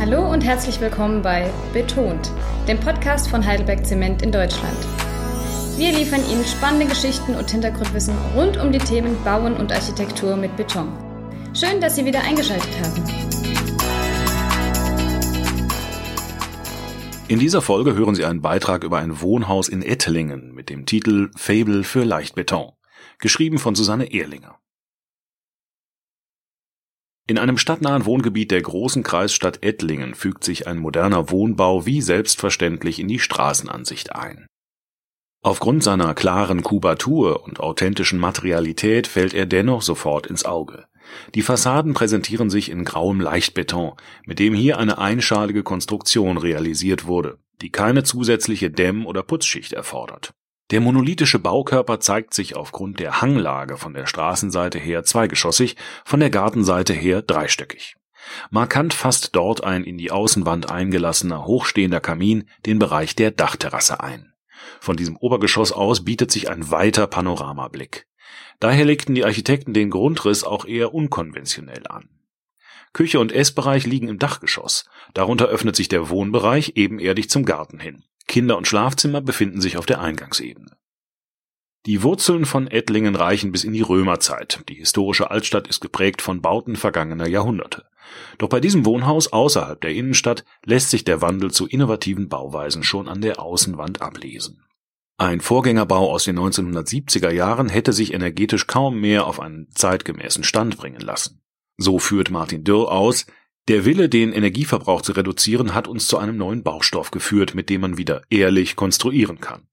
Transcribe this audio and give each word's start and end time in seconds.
Hallo 0.00 0.32
und 0.32 0.42
herzlich 0.42 0.80
willkommen 0.80 1.20
bei 1.20 1.52
Betont, 1.74 2.32
dem 2.66 2.80
Podcast 2.80 3.28
von 3.28 3.44
Heidelberg 3.44 3.84
Zement 3.84 4.22
in 4.22 4.32
Deutschland. 4.32 4.78
Wir 5.76 5.92
liefern 5.92 6.22
Ihnen 6.32 6.42
spannende 6.46 6.86
Geschichten 6.86 7.34
und 7.34 7.50
Hintergrundwissen 7.50 8.14
rund 8.34 8.56
um 8.56 8.72
die 8.72 8.78
Themen 8.78 9.14
Bauen 9.24 9.54
und 9.58 9.70
Architektur 9.70 10.36
mit 10.36 10.56
Beton. 10.56 10.88
Schön, 11.52 11.82
dass 11.82 11.96
Sie 11.96 12.06
wieder 12.06 12.22
eingeschaltet 12.22 12.70
haben. 12.82 13.04
In 17.28 17.38
dieser 17.38 17.60
Folge 17.60 17.94
hören 17.94 18.14
Sie 18.14 18.24
einen 18.24 18.40
Beitrag 18.40 18.84
über 18.84 18.96
ein 18.96 19.20
Wohnhaus 19.20 19.68
in 19.68 19.82
Ettlingen 19.82 20.54
mit 20.54 20.70
dem 20.70 20.86
Titel 20.86 21.30
Fable 21.36 21.84
für 21.84 22.04
Leichtbeton, 22.04 22.72
geschrieben 23.18 23.58
von 23.58 23.74
Susanne 23.74 24.10
Ehrlinger. 24.10 24.59
In 27.30 27.38
einem 27.38 27.58
stadtnahen 27.58 28.06
Wohngebiet 28.06 28.50
der 28.50 28.60
großen 28.60 29.04
Kreisstadt 29.04 29.62
Ettlingen 29.62 30.16
fügt 30.16 30.42
sich 30.42 30.66
ein 30.66 30.78
moderner 30.78 31.30
Wohnbau 31.30 31.86
wie 31.86 32.02
selbstverständlich 32.02 32.98
in 32.98 33.06
die 33.06 33.20
Straßenansicht 33.20 34.16
ein. 34.16 34.48
Aufgrund 35.40 35.84
seiner 35.84 36.12
klaren 36.14 36.64
Kubatur 36.64 37.44
und 37.44 37.60
authentischen 37.60 38.18
Materialität 38.18 39.06
fällt 39.06 39.32
er 39.32 39.46
dennoch 39.46 39.82
sofort 39.82 40.26
ins 40.26 40.44
Auge. 40.44 40.86
Die 41.36 41.42
Fassaden 41.42 41.94
präsentieren 41.94 42.50
sich 42.50 42.68
in 42.68 42.84
grauem 42.84 43.20
Leichtbeton, 43.20 43.92
mit 44.26 44.40
dem 44.40 44.52
hier 44.52 44.78
eine 44.78 44.98
einschalige 44.98 45.62
Konstruktion 45.62 46.36
realisiert 46.36 47.06
wurde, 47.06 47.38
die 47.62 47.70
keine 47.70 48.02
zusätzliche 48.02 48.72
Dämm- 48.72 49.06
oder 49.06 49.22
Putzschicht 49.22 49.72
erfordert. 49.72 50.32
Der 50.70 50.80
monolithische 50.80 51.40
Baukörper 51.40 51.98
zeigt 51.98 52.32
sich 52.32 52.54
aufgrund 52.56 53.00
der 53.00 53.20
Hanglage 53.20 53.76
von 53.76 53.92
der 53.92 54.06
Straßenseite 54.06 54.78
her 54.78 55.02
zweigeschossig, 55.02 55.76
von 56.04 56.20
der 56.20 56.30
Gartenseite 56.30 56.92
her 56.92 57.22
dreistöckig. 57.22 57.96
Markant 58.50 58.94
fasst 58.94 59.34
dort 59.34 59.64
ein 59.64 59.82
in 59.82 59.98
die 59.98 60.12
Außenwand 60.12 60.70
eingelassener 60.70 61.44
hochstehender 61.44 62.00
Kamin 62.00 62.48
den 62.66 62.78
Bereich 62.78 63.16
der 63.16 63.32
Dachterrasse 63.32 64.00
ein. 64.00 64.32
Von 64.78 64.96
diesem 64.96 65.16
Obergeschoss 65.16 65.72
aus 65.72 66.04
bietet 66.04 66.30
sich 66.30 66.50
ein 66.50 66.70
weiter 66.70 67.06
Panoramablick. 67.06 68.06
Daher 68.60 68.84
legten 68.84 69.14
die 69.14 69.24
Architekten 69.24 69.72
den 69.72 69.90
Grundriss 69.90 70.44
auch 70.44 70.66
eher 70.66 70.94
unkonventionell 70.94 71.86
an. 71.88 72.08
Küche 72.92 73.18
und 73.18 73.32
Essbereich 73.32 73.86
liegen 73.86 74.08
im 74.08 74.18
Dachgeschoss, 74.18 74.84
darunter 75.14 75.46
öffnet 75.46 75.76
sich 75.76 75.88
der 75.88 76.10
Wohnbereich 76.10 76.72
ebenerdig 76.76 77.30
zum 77.30 77.44
Garten 77.44 77.80
hin. 77.80 78.04
Kinder- 78.26 78.56
und 78.56 78.66
Schlafzimmer 78.66 79.20
befinden 79.20 79.60
sich 79.60 79.76
auf 79.76 79.86
der 79.86 80.00
Eingangsebene. 80.00 80.76
Die 81.86 82.02
Wurzeln 82.02 82.44
von 82.44 82.66
Ettlingen 82.66 83.16
reichen 83.16 83.52
bis 83.52 83.64
in 83.64 83.72
die 83.72 83.80
Römerzeit. 83.80 84.62
Die 84.68 84.74
historische 84.74 85.30
Altstadt 85.30 85.66
ist 85.66 85.80
geprägt 85.80 86.20
von 86.20 86.42
Bauten 86.42 86.76
vergangener 86.76 87.26
Jahrhunderte. 87.26 87.86
Doch 88.36 88.48
bei 88.48 88.60
diesem 88.60 88.84
Wohnhaus 88.84 89.32
außerhalb 89.32 89.80
der 89.80 89.92
Innenstadt 89.92 90.44
lässt 90.64 90.90
sich 90.90 91.04
der 91.04 91.22
Wandel 91.22 91.50
zu 91.50 91.66
innovativen 91.66 92.28
Bauweisen 92.28 92.82
schon 92.82 93.08
an 93.08 93.22
der 93.22 93.40
Außenwand 93.40 94.02
ablesen. 94.02 94.62
Ein 95.16 95.40
Vorgängerbau 95.40 96.10
aus 96.10 96.24
den 96.24 96.38
1970er 96.38 97.30
Jahren 97.30 97.68
hätte 97.68 97.92
sich 97.92 98.12
energetisch 98.12 98.66
kaum 98.66 99.00
mehr 99.00 99.26
auf 99.26 99.40
einen 99.40 99.68
zeitgemäßen 99.70 100.44
Stand 100.44 100.76
bringen 100.76 101.00
lassen. 101.00 101.42
So 101.76 101.98
führt 101.98 102.30
Martin 102.30 102.64
Dürr 102.64 102.92
aus, 102.92 103.26
der 103.70 103.84
Wille, 103.84 104.08
den 104.08 104.32
Energieverbrauch 104.32 105.00
zu 105.00 105.12
reduzieren, 105.12 105.74
hat 105.74 105.86
uns 105.86 106.08
zu 106.08 106.18
einem 106.18 106.36
neuen 106.36 106.64
Baustoff 106.64 107.12
geführt, 107.12 107.54
mit 107.54 107.70
dem 107.70 107.82
man 107.82 107.96
wieder 107.96 108.22
ehrlich 108.28 108.74
konstruieren 108.74 109.40
kann. 109.40 109.68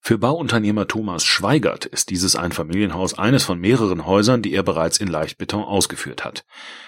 Für 0.00 0.18
Bauunternehmer 0.18 0.88
Thomas 0.88 1.24
Schweigert 1.24 1.86
ist 1.86 2.10
dieses 2.10 2.34
Einfamilienhaus 2.34 3.16
eines 3.16 3.44
von 3.44 3.60
mehreren 3.60 4.04
Häusern, 4.04 4.42
die 4.42 4.52
er 4.52 4.64
bereits 4.64 4.98
in 4.98 5.06
Leichtbeton 5.06 5.62
ausgeführt 5.62 6.24
hat. 6.24 6.44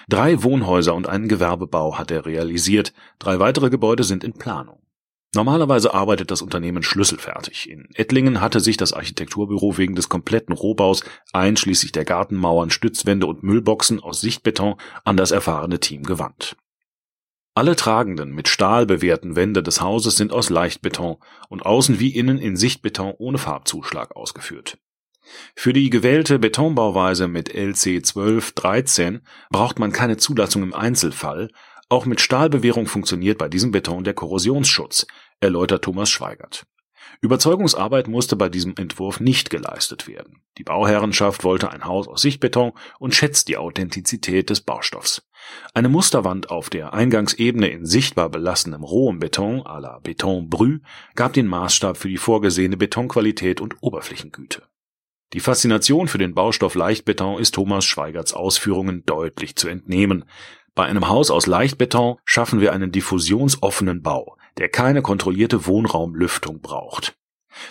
Drei 0.09 0.43
Wohnhäuser 0.43 0.93
und 0.95 1.07
einen 1.07 1.29
Gewerbebau 1.29 1.97
hat 1.97 2.11
er 2.11 2.25
realisiert, 2.25 2.91
drei 3.19 3.39
weitere 3.39 3.69
Gebäude 3.69 4.03
sind 4.03 4.25
in 4.25 4.33
Planung. 4.33 4.82
Normalerweise 5.35 5.93
arbeitet 5.93 6.29
das 6.29 6.43
Unternehmen 6.43 6.83
schlüsselfertig. 6.83 7.67
In 7.69 7.89
Ettlingen 7.95 8.39
hatte 8.39 8.59
sich 8.59 8.77
das 8.77 8.93
Architekturbüro 8.93 9.77
wegen 9.77 9.95
des 9.95 10.07
kompletten 10.07 10.53
Rohbaus 10.53 11.03
einschließlich 11.31 11.91
der 11.91 12.05
Gartenmauern, 12.05 12.69
Stützwände 12.69 13.25
und 13.25 13.41
Müllboxen 13.41 13.99
aus 13.99 14.21
Sichtbeton 14.21 14.75
an 15.03 15.17
das 15.17 15.31
erfahrene 15.31 15.79
Team 15.79 16.03
gewandt. 16.03 16.55
Alle 17.55 17.75
tragenden, 17.75 18.31
mit 18.31 18.47
Stahl 18.47 18.85
bewehrten 18.85 19.35
Wände 19.35 19.63
des 19.63 19.81
Hauses 19.81 20.17
sind 20.17 20.33
aus 20.33 20.49
Leichtbeton 20.49 21.17
und 21.49 21.65
außen 21.65 21.99
wie 21.99 22.15
innen 22.15 22.37
in 22.37 22.55
Sichtbeton 22.55 23.13
ohne 23.17 23.37
Farbzuschlag 23.37 24.15
ausgeführt. 24.15 24.77
Für 25.55 25.71
die 25.73 25.89
gewählte 25.89 26.37
Betonbauweise 26.37 27.27
mit 27.27 27.53
LC 27.53 27.97
1213 27.97 29.21
braucht 29.49 29.79
man 29.79 29.91
keine 29.91 30.17
Zulassung 30.17 30.63
im 30.63 30.73
Einzelfall, 30.73 31.49
auch 31.89 32.07
mit 32.07 32.21
Stahlbewehrung 32.21 32.87
funktioniert 32.87 33.37
bei 33.37 33.47
diesem 33.49 33.71
Beton 33.71 34.03
der 34.03 34.15
Korrosionsschutz, 34.15 35.05
erläutert 35.39 35.83
Thomas 35.83 36.09
Schweigert. 36.09 36.65
Überzeugungsarbeit 37.21 38.07
musste 38.07 38.35
bei 38.35 38.49
diesem 38.49 38.75
Entwurf 38.75 39.19
nicht 39.19 39.49
geleistet 39.49 40.07
werden. 40.07 40.41
Die 40.57 40.63
Bauherrenschaft 40.63 41.43
wollte 41.43 41.71
ein 41.71 41.85
Haus 41.85 42.07
aus 42.07 42.21
Sichtbeton 42.21 42.73
und 42.99 43.15
schätzt 43.15 43.47
die 43.47 43.57
Authentizität 43.57 44.49
des 44.49 44.61
Baustoffs. 44.61 45.27
Eine 45.73 45.89
Musterwand 45.89 46.49
auf 46.49 46.69
der 46.69 46.93
Eingangsebene 46.93 47.67
in 47.67 47.85
sichtbar 47.85 48.29
belassenem 48.29 48.83
rohem 48.83 49.19
Beton 49.19 49.61
à 49.61 49.79
la 49.79 49.99
Beton 49.99 50.49
Brü 50.49 50.79
gab 51.15 51.33
den 51.33 51.47
Maßstab 51.47 51.97
für 51.97 52.09
die 52.09 52.17
vorgesehene 52.17 52.77
Betonqualität 52.77 53.61
und 53.61 53.75
Oberflächengüte. 53.81 54.63
Die 55.33 55.39
Faszination 55.39 56.07
für 56.07 56.19
den 56.19 56.35
Baustoff 56.35 56.75
Leichtbeton 56.75 57.39
ist 57.39 57.55
Thomas 57.55 57.85
Schweigerts 57.85 58.33
Ausführungen 58.33 59.03
deutlich 59.05 59.55
zu 59.55 59.67
entnehmen. 59.67 60.25
Bei 60.75 60.85
einem 60.85 61.07
Haus 61.09 61.31
aus 61.31 61.47
Leichtbeton 61.47 62.17
schaffen 62.23 62.61
wir 62.61 62.71
einen 62.71 62.91
diffusionsoffenen 62.91 64.01
Bau, 64.01 64.37
der 64.57 64.69
keine 64.69 65.01
kontrollierte 65.01 65.65
Wohnraumlüftung 65.65 66.61
braucht. 66.61 67.15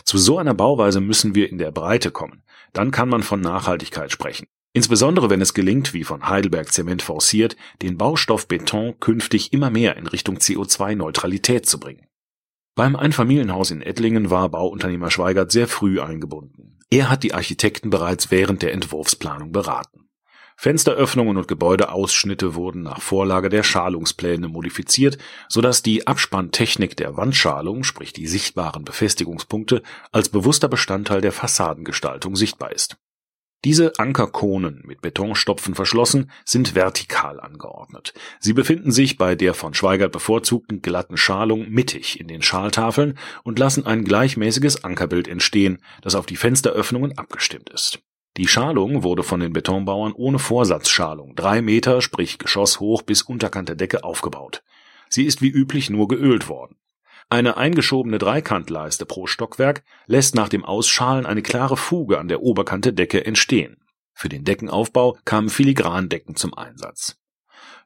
Zu 0.05 0.19
so 0.19 0.39
einer 0.39 0.55
Bauweise 0.55 1.01
müssen 1.01 1.35
wir 1.35 1.51
in 1.51 1.59
der 1.59 1.71
Breite 1.71 2.11
kommen. 2.11 2.43
Dann 2.73 2.91
kann 2.91 3.09
man 3.09 3.23
von 3.23 3.41
Nachhaltigkeit 3.41 4.13
sprechen. 4.13 4.47
Insbesondere 4.75 5.29
wenn 5.29 5.43
es 5.43 5.53
gelingt, 5.53 5.93
wie 5.93 6.05
von 6.05 6.29
Heidelberg 6.29 6.73
Zement 6.73 7.03
forciert, 7.03 7.57
den 7.83 7.99
Baustoff 7.99 8.49
Beton 8.49 8.99
künftig 9.01 9.53
immer 9.53 9.71
mehr 9.71 9.97
in 9.97 10.07
Richtung 10.07 10.39
CO2-Neutralität 10.39 11.67
zu 11.67 11.79
bringen. 11.79 12.07
Beim 12.75 12.97
Einfamilienhaus 12.97 13.71
in 13.71 13.83
Ettlingen 13.83 14.31
war 14.31 14.49
Bauunternehmer 14.49 15.11
Schweigert 15.11 15.53
sehr 15.53 15.69
früh 15.69 16.01
eingebunden. 16.01 16.79
Er 16.89 17.11
hat 17.11 17.23
die 17.23 17.35
Architekten 17.35 17.91
bereits 17.91 18.31
während 18.31 18.63
der 18.63 18.73
Entwurfsplanung 18.73 19.53
beraten. 19.53 20.09
Fensteröffnungen 20.57 21.37
und 21.37 21.49
Gebäudeausschnitte 21.49 22.55
wurden 22.55 22.83
nach 22.83 23.01
Vorlage 23.01 23.49
der 23.49 23.63
Schalungspläne 23.63 24.49
modifiziert, 24.49 25.19
sodass 25.49 25.83
die 25.83 26.07
Abspanntechnik 26.07 26.97
der 26.97 27.17
Wandschalung, 27.17 27.85
sprich 27.85 28.13
die 28.13 28.27
sichtbaren 28.27 28.85
Befestigungspunkte, 28.85 29.83
als 30.13 30.29
bewusster 30.29 30.69
Bestandteil 30.69 31.21
der 31.21 31.33
Fassadengestaltung 31.33 32.37
sichtbar 32.37 32.73
ist. 32.73 32.97
Diese 33.65 33.97
Ankerkonen 34.01 34.83
mit 34.85 35.03
Betonstopfen 35.03 35.77
verschlossen 35.77 36.33
sind 36.45 36.75
vertikal 36.75 37.39
angeordnet. 37.39 38.13
Sie 38.41 38.55
befinden 38.55 38.91
sich 38.91 39.19
bei 39.19 39.37
der 39.37 39.55
von 39.55 39.73
Schweigert 39.73 40.11
bevorzugten 40.11 40.83
glatten 40.83 41.17
Schalung 41.17 41.71
mittig 41.71 42.19
in 42.19 42.27
den 42.27 42.43
Schaltafeln 42.43 43.17
und 43.45 43.61
lassen 43.61 43.87
ein 43.87 44.05
gleichmäßiges 44.05 44.83
Ankerbild 44.83 45.29
entstehen, 45.29 45.79
das 46.01 46.17
auf 46.17 46.27
die 46.27 46.37
Fensteröffnungen 46.37 47.17
abgestimmt 47.19 47.71
ist. 47.71 48.01
Die 48.39 48.49
Schalung 48.49 49.03
wurde 49.03 49.23
von 49.23 49.41
den 49.41 49.53
Betonbauern 49.53 50.13
ohne 50.15 50.39
Vorsatzschalung 50.39 51.35
drei 51.35 51.61
Meter, 51.61 52.01
sprich 52.01 52.39
geschosshoch 52.39 53.03
bis 53.03 53.21
Unterkante 53.21 53.77
Decke 53.77 54.05
aufgebaut. 54.05 54.63
Sie 55.11 55.25
ist 55.25 55.43
wie 55.43 55.51
üblich 55.51 55.91
nur 55.91 56.09
geölt 56.09 56.49
worden. 56.49 56.77
Eine 57.29 57.59
eingeschobene 57.59 58.19
Dreikantleiste 58.19 59.05
pro 59.05 59.27
Stockwerk 59.27 59.85
lässt 60.07 60.35
nach 60.35 60.49
dem 60.49 60.65
Ausschalen 60.65 61.27
eine 61.27 61.43
klare 61.43 61.77
Fuge 61.77 62.19
an 62.19 62.29
der 62.29 62.43
Oberkante 62.43 62.95
Decke 62.95 63.25
entstehen. 63.27 63.77
Für 64.15 64.31
den 64.31 64.45
Deckenaufbau 64.45 65.19
kamen 65.27 65.51
Filigrandecken 65.51 66.35
zum 66.35 66.55
Einsatz. 66.55 67.19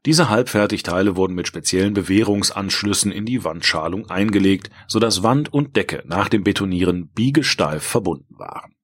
Diese 0.05 0.29
Halbfertigteile 0.29 1.17
wurden 1.17 1.35
mit 1.35 1.49
speziellen 1.49 1.94
Bewehrungsanschlüssen 1.94 3.11
in 3.11 3.26
die 3.26 3.43
Wandschalung 3.43 4.09
eingelegt, 4.09 4.70
sodass 4.87 5.25
Wand 5.25 5.53
und 5.53 5.75
Decke 5.75 6.05
nach 6.06 6.29
dem 6.29 6.44
Betonieren 6.44 7.09
biegesteif 7.09 7.82
verbunden 7.82 8.38
waren. 8.38 8.75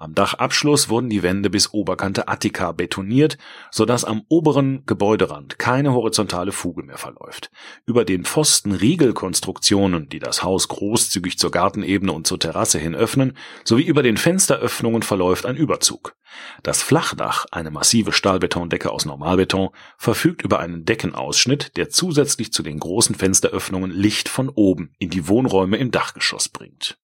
Am 0.00 0.14
Dachabschluss 0.14 0.88
wurden 0.88 1.10
die 1.10 1.24
Wände 1.24 1.50
bis 1.50 1.74
Oberkante 1.74 2.28
Attika 2.28 2.70
betoniert, 2.70 3.36
sodass 3.72 4.04
am 4.04 4.22
oberen 4.28 4.84
Gebäuderand 4.86 5.58
keine 5.58 5.92
horizontale 5.92 6.52
Fuge 6.52 6.84
mehr 6.84 6.98
verläuft. 6.98 7.50
Über 7.84 8.04
den 8.04 8.24
Pfosten 8.24 8.70
Riegelkonstruktionen, 8.70 10.08
die 10.08 10.20
das 10.20 10.44
Haus 10.44 10.68
großzügig 10.68 11.36
zur 11.36 11.50
Gartenebene 11.50 12.12
und 12.12 12.28
zur 12.28 12.38
Terrasse 12.38 12.78
hin 12.78 12.94
öffnen, 12.94 13.36
sowie 13.64 13.82
über 13.82 14.04
den 14.04 14.16
Fensteröffnungen 14.16 15.02
verläuft 15.02 15.46
ein 15.46 15.56
Überzug. 15.56 16.14
Das 16.62 16.80
Flachdach, 16.80 17.46
eine 17.50 17.72
massive 17.72 18.12
Stahlbetondecke 18.12 18.92
aus 18.92 19.04
Normalbeton, 19.04 19.70
verfügt 19.96 20.42
über 20.42 20.60
einen 20.60 20.84
Deckenausschnitt, 20.84 21.76
der 21.76 21.88
zusätzlich 21.88 22.52
zu 22.52 22.62
den 22.62 22.78
großen 22.78 23.16
Fensteröffnungen 23.16 23.90
Licht 23.90 24.28
von 24.28 24.48
oben 24.48 24.92
in 25.00 25.10
die 25.10 25.26
Wohnräume 25.26 25.76
im 25.76 25.90
Dachgeschoss 25.90 26.48
bringt. 26.48 27.00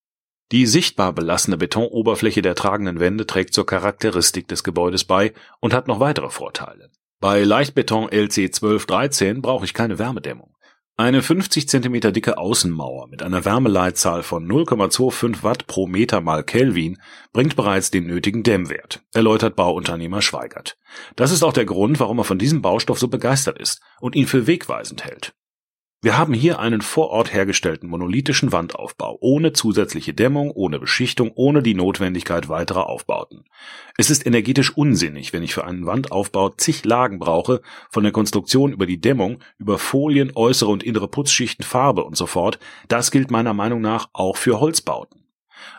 Die 0.52 0.66
sichtbar 0.66 1.12
belassene 1.12 1.56
Betonoberfläche 1.56 2.42
der 2.42 2.54
tragenden 2.54 3.00
Wände 3.00 3.26
trägt 3.26 3.54
zur 3.54 3.66
Charakteristik 3.66 4.46
des 4.48 4.62
Gebäudes 4.62 5.04
bei 5.04 5.32
und 5.60 5.72
hat 5.72 5.88
noch 5.88 6.00
weitere 6.00 6.30
Vorteile. 6.30 6.90
Bei 7.20 7.42
Leichtbeton 7.42 8.10
LC 8.10 8.38
1213 8.38 9.40
brauche 9.40 9.64
ich 9.64 9.72
keine 9.72 9.98
Wärmedämmung. 9.98 10.54
Eine 10.96 11.22
50 11.22 11.68
cm 11.68 12.12
dicke 12.12 12.38
Außenmauer 12.38 13.08
mit 13.08 13.24
einer 13.24 13.44
Wärmeleitzahl 13.44 14.22
von 14.22 14.46
0,25 14.46 15.42
Watt 15.42 15.66
pro 15.66 15.88
Meter 15.88 16.20
mal 16.20 16.44
Kelvin 16.44 16.98
bringt 17.32 17.56
bereits 17.56 17.90
den 17.90 18.06
nötigen 18.06 18.44
Dämmwert, 18.44 19.02
erläutert 19.12 19.56
Bauunternehmer 19.56 20.22
Schweigert. 20.22 20.76
Das 21.16 21.32
ist 21.32 21.42
auch 21.42 21.52
der 21.52 21.64
Grund, 21.64 21.98
warum 21.98 22.18
er 22.18 22.24
von 22.24 22.38
diesem 22.38 22.62
Baustoff 22.62 23.00
so 23.00 23.08
begeistert 23.08 23.58
ist 23.58 23.82
und 24.00 24.14
ihn 24.14 24.28
für 24.28 24.46
wegweisend 24.46 25.04
hält. 25.04 25.34
Wir 26.04 26.18
haben 26.18 26.34
hier 26.34 26.58
einen 26.58 26.82
vor 26.82 27.08
Ort 27.08 27.32
hergestellten 27.32 27.88
monolithischen 27.88 28.52
Wandaufbau, 28.52 29.16
ohne 29.22 29.54
zusätzliche 29.54 30.12
Dämmung, 30.12 30.50
ohne 30.50 30.78
Beschichtung, 30.78 31.32
ohne 31.34 31.62
die 31.62 31.72
Notwendigkeit 31.72 32.50
weiterer 32.50 32.90
Aufbauten. 32.90 33.46
Es 33.96 34.10
ist 34.10 34.26
energetisch 34.26 34.76
unsinnig, 34.76 35.32
wenn 35.32 35.42
ich 35.42 35.54
für 35.54 35.64
einen 35.64 35.86
Wandaufbau 35.86 36.50
zig 36.50 36.84
Lagen 36.84 37.18
brauche, 37.18 37.62
von 37.90 38.02
der 38.02 38.12
Konstruktion 38.12 38.70
über 38.70 38.84
die 38.84 39.00
Dämmung, 39.00 39.38
über 39.56 39.78
Folien, 39.78 40.30
äußere 40.34 40.70
und 40.70 40.82
innere 40.82 41.08
Putzschichten, 41.08 41.64
Farbe 41.64 42.04
und 42.04 42.18
so 42.18 42.26
fort. 42.26 42.58
Das 42.86 43.10
gilt 43.10 43.30
meiner 43.30 43.54
Meinung 43.54 43.80
nach 43.80 44.10
auch 44.12 44.36
für 44.36 44.60
Holzbauten. 44.60 45.24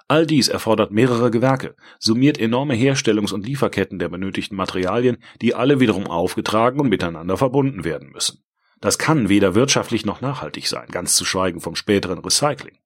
All 0.08 0.26
dies 0.26 0.48
erfordert 0.48 0.90
mehrere 0.90 1.30
Gewerke, 1.30 1.76
summiert 2.00 2.40
enorme 2.40 2.74
Herstellungs- 2.74 3.32
und 3.32 3.46
Lieferketten 3.46 4.00
der 4.00 4.10
benötigten 4.10 4.56
Materialien, 4.56 5.18
die 5.44 5.54
alle 5.54 5.80
wiederum 5.80 6.08
aufgetragen 6.08 6.80
und 6.80 6.90
miteinander 6.90 7.38
verbunden 7.38 7.84
werden 7.84 8.10
müssen. 8.10 8.45
Das 8.86 9.00
kann 9.00 9.30
weder 9.30 9.56
wirtschaftlich 9.56 10.06
noch 10.06 10.22
nachhaltig 10.22 10.68
sein, 10.68 10.86
ganz 10.92 11.16
zu 11.16 11.26
schweigen 11.26 11.60
vom 11.60 11.76
späteren 11.76 12.20
Recycling. 12.20 12.78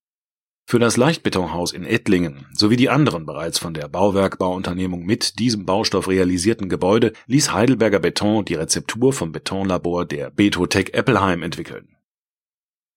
Für 0.66 0.80
das 0.80 0.96
Leichtbetonhaus 0.96 1.74
in 1.74 1.84
Ettlingen 1.84 2.46
sowie 2.54 2.78
die 2.78 2.88
anderen 2.88 3.25
bereits 3.25 3.60
von 3.60 3.74
der 3.74 3.90
Bauwerkbauunternehmung 3.90 5.06
mit 5.06 5.40
diesem 5.40 5.66
Baustoff 5.66 6.07
realisierten 6.07 6.69
Gebäude 6.69 7.12
ließ 7.25 7.51
Heidelberger 7.51 8.00
Beton 8.00 8.46
die 8.46 8.54
Rezeptur 8.54 9.12
vom 9.12 9.34
Betonlabor 9.34 10.06
der 10.06 10.30
Betotech 10.30 10.94
Eppelheim 10.94 11.44
entwickeln. 11.44 11.98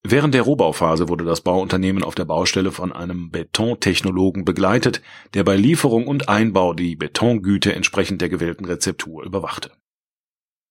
Während 0.04 0.34
der 0.34 0.42
Rohbauphase 0.42 1.08
wurde 1.08 1.24
das 1.24 1.40
Bauunternehmen 1.40 2.04
auf 2.04 2.14
der 2.14 2.26
Baustelle 2.26 2.70
von 2.70 2.92
einem 2.92 3.32
Betontechnologen 3.32 4.44
begleitet, 4.44 5.02
der 5.34 5.42
bei 5.42 5.56
Lieferung 5.56 6.06
und 6.06 6.28
Einbau 6.28 6.72
die 6.72 6.94
Betongüte 6.94 7.74
entsprechend 7.74 8.20
der 8.20 8.28
gewählten 8.28 8.64
Rezeptur 8.64 9.24
überwachte. 9.24 9.72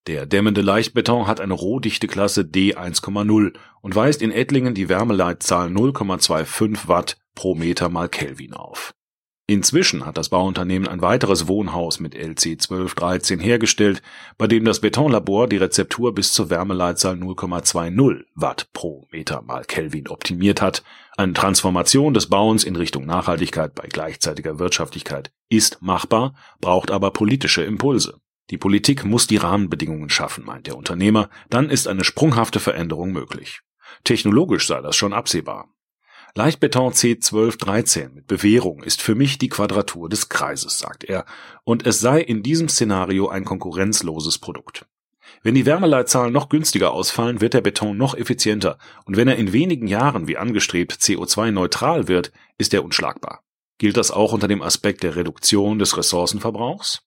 Der 0.07 0.25
dämmende 0.25 0.61
Leichtbeton 0.61 1.27
hat 1.27 1.39
eine 1.39 1.53
Rohdichteklasse 1.53 2.41
D1,0 2.41 3.53
und 3.81 3.95
weist 3.95 4.21
in 4.21 4.31
Ettlingen 4.31 4.73
die 4.73 4.89
Wärmeleitzahl 4.89 5.67
0,25 5.67 6.87
Watt 6.87 7.17
pro 7.35 7.53
Meter 7.53 7.89
mal 7.89 8.09
Kelvin 8.09 8.53
auf. 8.53 8.93
Inzwischen 9.51 10.05
hat 10.05 10.17
das 10.17 10.29
Bauunternehmen 10.29 10.87
ein 10.87 11.01
weiteres 11.01 11.47
Wohnhaus 11.47 11.99
mit 11.99 12.15
LC 12.15 12.51
1213 12.51 13.39
hergestellt, 13.39 14.01
bei 14.37 14.47
dem 14.47 14.63
das 14.63 14.79
Betonlabor 14.79 15.47
die 15.49 15.57
Rezeptur 15.57 16.15
bis 16.15 16.31
zur 16.31 16.49
Wärmeleitzahl 16.49 17.15
0,20 17.15 18.23
Watt 18.33 18.69
pro 18.71 19.07
Meter 19.11 19.41
mal 19.41 19.65
Kelvin 19.65 20.07
optimiert 20.07 20.61
hat. 20.61 20.83
Eine 21.17 21.33
Transformation 21.33 22.13
des 22.13 22.27
Bauens 22.27 22.63
in 22.63 22.77
Richtung 22.77 23.05
Nachhaltigkeit 23.05 23.75
bei 23.75 23.87
gleichzeitiger 23.87 24.57
Wirtschaftlichkeit 24.57 25.31
ist 25.49 25.81
machbar, 25.81 26.33
braucht 26.61 26.89
aber 26.89 27.11
politische 27.11 27.63
Impulse. 27.63 28.21
Die 28.49 28.57
Politik 28.57 29.05
muss 29.05 29.27
die 29.27 29.37
Rahmenbedingungen 29.37 30.09
schaffen, 30.09 30.45
meint 30.45 30.67
der 30.67 30.77
Unternehmer, 30.77 31.29
dann 31.49 31.69
ist 31.69 31.87
eine 31.87 32.03
sprunghafte 32.03 32.59
Veränderung 32.59 33.11
möglich. 33.11 33.61
Technologisch 34.03 34.67
sei 34.67 34.81
das 34.81 34.95
schon 34.95 35.13
absehbar. 35.13 35.69
Leichtbeton 36.33 36.93
C1213 36.93 38.09
mit 38.09 38.27
Bewährung 38.27 38.83
ist 38.83 39.01
für 39.01 39.15
mich 39.15 39.37
die 39.37 39.49
Quadratur 39.49 40.07
des 40.07 40.29
Kreises, 40.29 40.79
sagt 40.79 41.03
er, 41.03 41.25
und 41.65 41.85
es 41.85 41.99
sei 41.99 42.21
in 42.21 42.41
diesem 42.41 42.69
Szenario 42.69 43.27
ein 43.27 43.43
konkurrenzloses 43.43 44.37
Produkt. 44.37 44.85
Wenn 45.43 45.55
die 45.55 45.65
Wärmeleitzahlen 45.65 46.31
noch 46.31 46.47
günstiger 46.47 46.91
ausfallen, 46.91 47.41
wird 47.41 47.53
der 47.53 47.61
Beton 47.61 47.97
noch 47.97 48.15
effizienter, 48.15 48.77
und 49.05 49.17
wenn 49.17 49.27
er 49.27 49.35
in 49.35 49.51
wenigen 49.51 49.87
Jahren 49.87 50.27
wie 50.27 50.37
angestrebt 50.37 50.93
CO2-neutral 50.93 52.07
wird, 52.07 52.31
ist 52.57 52.73
er 52.73 52.83
unschlagbar. 52.83 53.43
Gilt 53.77 53.97
das 53.97 54.11
auch 54.11 54.31
unter 54.31 54.47
dem 54.47 54.61
Aspekt 54.61 55.03
der 55.03 55.15
Reduktion 55.15 55.79
des 55.79 55.97
Ressourcenverbrauchs? 55.97 57.01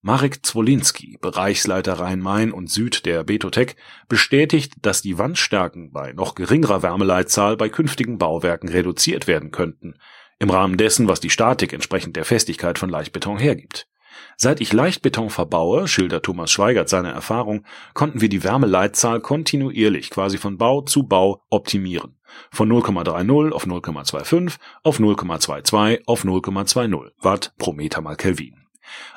Marek 0.00 0.46
Zwolinski, 0.46 1.18
Bereichsleiter 1.20 1.94
Rhein-Main 1.94 2.52
und 2.52 2.70
Süd 2.70 3.04
der 3.04 3.24
Betotech, 3.24 3.74
bestätigt, 4.08 4.74
dass 4.82 5.02
die 5.02 5.18
Wandstärken 5.18 5.90
bei 5.90 6.12
noch 6.12 6.36
geringerer 6.36 6.84
Wärmeleitzahl 6.84 7.56
bei 7.56 7.68
künftigen 7.68 8.16
Bauwerken 8.16 8.68
reduziert 8.68 9.26
werden 9.26 9.50
könnten, 9.50 9.94
im 10.38 10.50
Rahmen 10.50 10.76
dessen, 10.76 11.08
was 11.08 11.18
die 11.18 11.30
Statik 11.30 11.72
entsprechend 11.72 12.14
der 12.14 12.24
Festigkeit 12.24 12.78
von 12.78 12.88
Leichtbeton 12.88 13.38
hergibt. 13.38 13.88
Seit 14.36 14.60
ich 14.60 14.72
Leichtbeton 14.72 15.30
verbaue, 15.30 15.88
schildert 15.88 16.24
Thomas 16.24 16.52
Schweigert 16.52 16.88
seine 16.88 17.10
Erfahrung, 17.10 17.64
konnten 17.92 18.20
wir 18.20 18.28
die 18.28 18.44
Wärmeleitzahl 18.44 19.20
kontinuierlich 19.20 20.10
quasi 20.10 20.38
von 20.38 20.58
Bau 20.58 20.82
zu 20.82 21.04
Bau 21.04 21.42
optimieren. 21.50 22.16
Von 22.52 22.70
0,30 22.70 23.50
auf 23.50 23.66
0,25 23.66 24.58
auf 24.84 25.00
0,22 25.00 26.02
auf 26.06 26.24
0,20 26.24 27.10
Watt 27.20 27.52
pro 27.58 27.72
Meter 27.72 28.00
mal 28.00 28.16
Kelvin. 28.16 28.67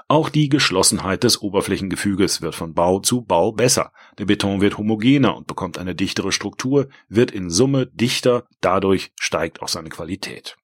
Auch 0.07 0.29
die 0.29 0.50
Geschlossenheit 0.50 1.23
des 1.23 1.41
Oberflächengefüges 1.41 2.41
wird 2.41 2.56
von 2.56 2.73
Bau 2.73 3.00
zu 3.00 3.21
Bau 3.21 3.51
besser. 3.51 3.91
Der 4.18 4.25
Beton 4.25 4.62
wird 4.62 4.77
homogener 4.77 5.35
und 5.35 5.47
bekommt 5.47 5.77
eine 5.77 5.95
dichtere 5.95 6.31
Struktur, 6.31 6.89
wird 7.07 7.31
in 7.31 7.50
Summe 7.50 7.88
dichter, 7.88 8.45
dadurch 8.59 9.12
steigt 9.19 9.62
auch 9.62 9.69
seine 9.69 9.89
Qualität. 9.89 10.57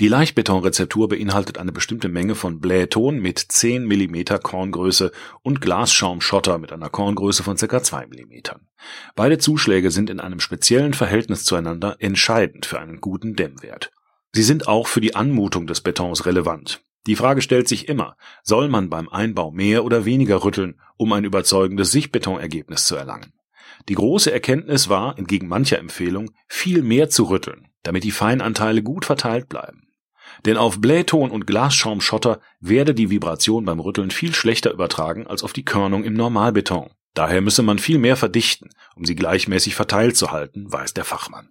Die 0.00 0.08
Leichtbetonrezeptur 0.08 1.08
beinhaltet 1.10 1.58
eine 1.58 1.72
bestimmte 1.72 2.08
Menge 2.08 2.34
von 2.34 2.58
Blähton 2.58 3.20
mit 3.20 3.38
10 3.38 3.84
mm 3.84 4.40
Korngröße 4.42 5.12
und 5.42 5.60
Glasschaumschotter 5.60 6.56
mit 6.56 6.72
einer 6.72 6.88
Korngröße 6.88 7.42
von 7.42 7.58
ca. 7.58 7.82
2 7.82 8.06
mm. 8.06 8.60
Beide 9.14 9.36
Zuschläge 9.36 9.90
sind 9.90 10.08
in 10.08 10.18
einem 10.18 10.40
speziellen 10.40 10.94
Verhältnis 10.94 11.44
zueinander 11.44 11.96
entscheidend 11.98 12.64
für 12.64 12.80
einen 12.80 13.02
guten 13.02 13.36
Dämmwert. 13.36 13.92
Sie 14.32 14.42
sind 14.42 14.68
auch 14.68 14.86
für 14.86 15.02
die 15.02 15.14
Anmutung 15.14 15.66
des 15.66 15.82
Betons 15.82 16.24
relevant. 16.24 16.82
Die 17.06 17.16
Frage 17.16 17.40
stellt 17.40 17.68
sich 17.68 17.88
immer, 17.88 18.16
soll 18.42 18.68
man 18.68 18.90
beim 18.90 19.08
Einbau 19.08 19.50
mehr 19.50 19.84
oder 19.84 20.04
weniger 20.04 20.44
rütteln, 20.44 20.80
um 20.96 21.12
ein 21.12 21.24
überzeugendes 21.24 21.90
Sichtbetonergebnis 21.92 22.86
zu 22.86 22.96
erlangen? 22.96 23.32
Die 23.88 23.94
große 23.94 24.30
Erkenntnis 24.30 24.88
war, 24.88 25.18
entgegen 25.18 25.48
mancher 25.48 25.78
Empfehlung, 25.78 26.30
viel 26.48 26.82
mehr 26.82 27.08
zu 27.08 27.24
rütteln, 27.24 27.68
damit 27.82 28.04
die 28.04 28.10
Feinanteile 28.10 28.82
gut 28.82 29.04
verteilt 29.04 29.48
bleiben. 29.48 29.88
Denn 30.44 30.56
auf 30.56 30.80
Blähton 30.80 31.30
und 31.30 31.46
Glasschaumschotter 31.46 32.40
werde 32.60 32.94
die 32.94 33.10
Vibration 33.10 33.64
beim 33.64 33.80
Rütteln 33.80 34.10
viel 34.10 34.34
schlechter 34.34 34.72
übertragen 34.72 35.26
als 35.26 35.42
auf 35.42 35.52
die 35.52 35.64
Körnung 35.64 36.04
im 36.04 36.14
Normalbeton. 36.14 36.90
Daher 37.14 37.40
müsse 37.40 37.62
man 37.62 37.78
viel 37.78 37.98
mehr 37.98 38.16
verdichten, 38.16 38.70
um 38.94 39.04
sie 39.04 39.16
gleichmäßig 39.16 39.74
verteilt 39.74 40.16
zu 40.16 40.30
halten, 40.30 40.70
weiß 40.70 40.94
der 40.94 41.04
Fachmann. 41.04 41.50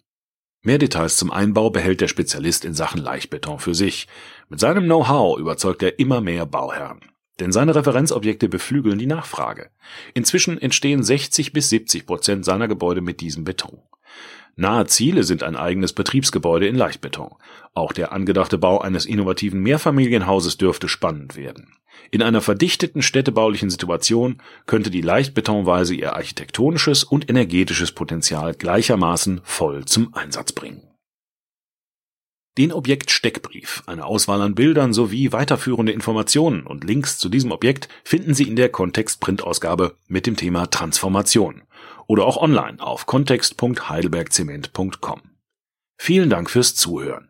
Mehr 0.61 0.77
Details 0.77 1.15
zum 1.15 1.31
Einbau 1.31 1.69
behält 1.69 2.01
der 2.01 2.09
Spezialist 2.09 2.65
in 2.65 2.73
Sachen 2.73 2.99
Leichtbeton 2.99 3.59
für 3.59 3.73
sich. 3.73 4.07
Mit 4.49 4.59
seinem 4.59 4.85
Know-how 4.85 5.37
überzeugt 5.37 5.83
er 5.83 5.99
immer 5.99 6.21
mehr 6.21 6.47
Bauherren. 6.47 7.01
Denn 7.39 7.51
seine 7.51 7.75
Referenzobjekte 7.75 8.49
beflügeln 8.49 8.97
die 8.97 9.05
Nachfrage. 9.05 9.69
Inzwischen 10.15 10.59
entstehen 10.59 11.03
60 11.03 11.53
bis 11.53 11.69
70 11.69 12.07
Prozent 12.07 12.45
seiner 12.45 12.67
Gebäude 12.67 13.01
mit 13.01 13.21
diesem 13.21 13.43
Beton. 13.43 13.79
Nahe 14.55 14.87
Ziele 14.87 15.23
sind 15.23 15.43
ein 15.43 15.55
eigenes 15.55 15.93
Betriebsgebäude 15.93 16.67
in 16.67 16.75
Leichtbeton. 16.75 17.35
Auch 17.75 17.93
der 17.93 18.11
angedachte 18.11 18.57
Bau 18.57 18.81
eines 18.81 19.05
innovativen 19.05 19.61
Mehrfamilienhauses 19.61 20.57
dürfte 20.57 20.89
spannend 20.89 21.37
werden. 21.37 21.75
In 22.09 22.23
einer 22.23 22.41
verdichteten 22.41 23.03
städtebaulichen 23.03 23.69
Situation 23.69 24.41
könnte 24.65 24.89
die 24.89 25.01
Leichtbetonweise 25.01 25.93
ihr 25.93 26.15
architektonisches 26.15 27.03
und 27.03 27.29
energetisches 27.29 27.91
Potenzial 27.91 28.55
gleichermaßen 28.55 29.41
voll 29.43 29.85
zum 29.85 30.13
Einsatz 30.15 30.51
bringen. 30.53 30.88
Den 32.57 32.73
Objekt 32.73 33.11
Steckbrief, 33.11 33.83
eine 33.85 34.05
Auswahl 34.05 34.41
an 34.41 34.55
Bildern 34.55 34.91
sowie 34.91 35.31
weiterführende 35.31 35.91
Informationen 35.91 36.65
und 36.65 36.83
Links 36.83 37.17
zu 37.17 37.29
diesem 37.29 37.51
Objekt 37.51 37.87
finden 38.03 38.33
Sie 38.33 38.47
in 38.47 38.55
der 38.55 38.69
Kontext-Printausgabe 38.69 39.95
mit 40.07 40.25
dem 40.25 40.35
Thema 40.35 40.65
Transformation 40.65 41.61
oder 42.07 42.25
auch 42.25 42.37
online 42.37 42.81
auf 42.81 43.05
kontext.heidelbergzement.com. 43.05 45.21
Vielen 45.97 46.29
Dank 46.29 46.49
fürs 46.49 46.75
Zuhören. 46.75 47.27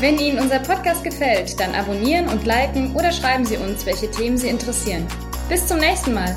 Wenn 0.00 0.18
Ihnen 0.18 0.38
unser 0.38 0.58
Podcast 0.58 1.02
gefällt, 1.02 1.58
dann 1.58 1.74
abonnieren 1.74 2.28
und 2.28 2.44
liken 2.44 2.94
oder 2.94 3.10
schreiben 3.10 3.46
Sie 3.46 3.56
uns, 3.56 3.86
welche 3.86 4.10
Themen 4.10 4.36
Sie 4.36 4.48
interessieren. 4.48 5.06
Bis 5.48 5.66
zum 5.66 5.78
nächsten 5.78 6.12
Mal. 6.12 6.36